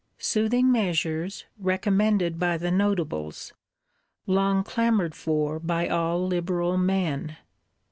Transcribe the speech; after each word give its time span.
Soothing 0.17 0.71
measures, 0.71 1.45
recommended 1.59 2.39
by 2.39 2.57
the 2.57 2.71
Notables; 2.71 3.53
long 4.25 4.63
clamoured 4.63 5.13
for 5.13 5.59
by 5.59 5.87
all 5.87 6.25
liberal 6.25 6.75
men. 6.75 7.37